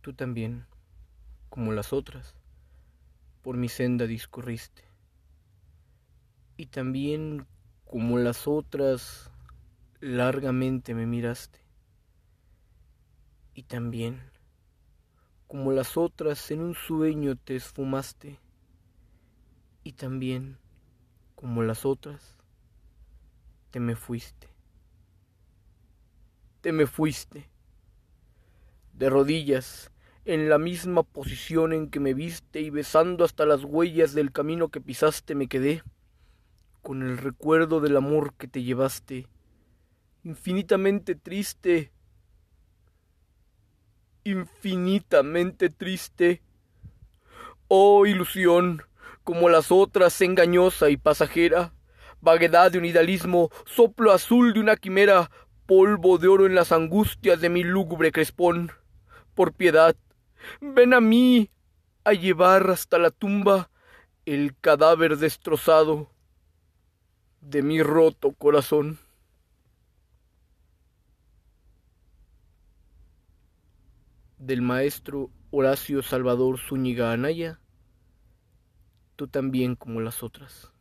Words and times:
Tú 0.00 0.14
también, 0.14 0.66
como 1.50 1.72
las 1.72 1.92
otras, 1.92 2.34
por 3.42 3.56
mi 3.56 3.68
senda 3.68 4.06
discurriste. 4.06 4.82
Y 6.56 6.66
también, 6.66 7.46
como 7.84 8.18
las 8.18 8.48
otras, 8.48 9.30
largamente 10.00 10.94
me 10.94 11.06
miraste. 11.06 11.58
Y 13.54 13.64
también, 13.64 14.22
como 15.46 15.72
las 15.72 15.96
otras, 15.98 16.50
en 16.50 16.60
un 16.60 16.74
sueño 16.74 17.36
te 17.36 17.56
esfumaste. 17.56 18.38
Y 19.82 19.92
también, 19.92 20.58
como 21.34 21.62
las 21.62 21.84
otras, 21.84 22.38
te 23.70 23.80
me 23.80 23.96
fuiste. 23.96 24.48
Te 26.62 26.72
me 26.72 26.86
fuiste. 26.86 27.50
De 29.00 29.08
rodillas, 29.08 29.90
en 30.26 30.50
la 30.50 30.58
misma 30.58 31.04
posición 31.04 31.72
en 31.72 31.88
que 31.88 32.00
me 32.00 32.12
viste 32.12 32.60
y 32.60 32.68
besando 32.68 33.24
hasta 33.24 33.46
las 33.46 33.64
huellas 33.64 34.12
del 34.12 34.30
camino 34.30 34.68
que 34.68 34.82
pisaste 34.82 35.34
me 35.34 35.48
quedé, 35.48 35.82
con 36.82 37.00
el 37.00 37.16
recuerdo 37.16 37.80
del 37.80 37.96
amor 37.96 38.34
que 38.34 38.46
te 38.46 38.62
llevaste, 38.62 39.26
infinitamente 40.22 41.14
triste, 41.14 41.92
infinitamente 44.24 45.70
triste. 45.70 46.42
Oh 47.68 48.04
ilusión, 48.04 48.82
como 49.24 49.48
las 49.48 49.72
otras 49.72 50.20
engañosa 50.20 50.90
y 50.90 50.98
pasajera, 50.98 51.72
vaguedad 52.20 52.70
de 52.70 52.76
un 52.76 52.84
idealismo, 52.84 53.48
soplo 53.64 54.12
azul 54.12 54.52
de 54.52 54.60
una 54.60 54.76
quimera, 54.76 55.30
polvo 55.64 56.18
de 56.18 56.28
oro 56.28 56.44
en 56.44 56.54
las 56.54 56.70
angustias 56.70 57.40
de 57.40 57.48
mi 57.48 57.64
lúgubre 57.64 58.12
crespón. 58.12 58.72
Por 59.34 59.52
piedad, 59.52 59.96
ven 60.60 60.94
a 60.94 61.00
mí 61.00 61.50
a 62.04 62.12
llevar 62.12 62.70
hasta 62.70 62.98
la 62.98 63.10
tumba 63.10 63.70
el 64.26 64.56
cadáver 64.60 65.16
destrozado 65.16 66.10
de 67.40 67.62
mi 67.62 67.82
roto 67.82 68.32
corazón. 68.32 68.98
Del 74.38 74.62
maestro 74.62 75.30
Horacio 75.50 76.02
Salvador 76.02 76.58
Zúñiga 76.58 77.12
Anaya, 77.12 77.60
tú 79.16 79.28
también 79.28 79.76
como 79.76 80.00
las 80.00 80.22
otras. 80.22 80.72